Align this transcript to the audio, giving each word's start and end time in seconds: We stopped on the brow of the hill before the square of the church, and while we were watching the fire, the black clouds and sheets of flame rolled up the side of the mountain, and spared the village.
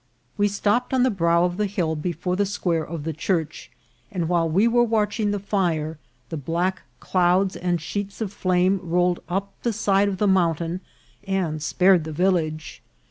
We 0.35 0.47
stopped 0.47 0.95
on 0.95 1.03
the 1.03 1.11
brow 1.11 1.45
of 1.45 1.57
the 1.57 1.67
hill 1.67 1.95
before 1.95 2.35
the 2.35 2.43
square 2.47 2.83
of 2.83 3.03
the 3.03 3.13
church, 3.13 3.69
and 4.11 4.27
while 4.27 4.49
we 4.49 4.67
were 4.67 4.83
watching 4.83 5.29
the 5.29 5.37
fire, 5.37 5.99
the 6.29 6.37
black 6.37 6.81
clouds 6.99 7.55
and 7.55 7.79
sheets 7.79 8.19
of 8.19 8.33
flame 8.33 8.79
rolled 8.81 9.19
up 9.29 9.53
the 9.61 9.71
side 9.71 10.07
of 10.09 10.17
the 10.17 10.25
mountain, 10.25 10.81
and 11.27 11.61
spared 11.61 12.03
the 12.03 12.11
village. 12.11 12.81